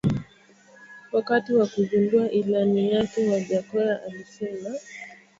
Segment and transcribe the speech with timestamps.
[1.11, 4.69] Wakati wa kuzindua ilani yake Wajackoya alisema